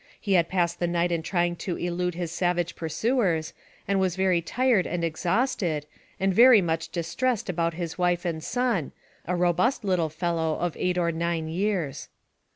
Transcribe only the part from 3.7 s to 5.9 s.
and was very tired and exhausted,